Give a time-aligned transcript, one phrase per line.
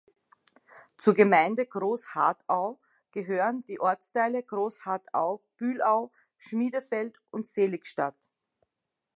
[0.97, 2.79] Zur Gemeinde Großharthau
[3.11, 8.17] gehören die Ortsteile Großharthau, Bühlau, Schmiedefeld und Seeligstadt.